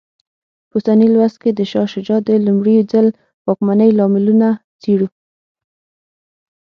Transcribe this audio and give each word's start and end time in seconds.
په 0.69 0.75
اوسني 0.77 1.07
لوست 1.13 1.37
کې 1.41 1.51
د 1.53 1.61
شاه 1.71 1.87
شجاع 1.93 2.19
د 2.23 2.29
لومړي 2.45 2.77
ځل 2.91 3.07
واکمنۍ 3.45 3.89
لاملونه 3.99 4.47
څېړو. 4.81 5.07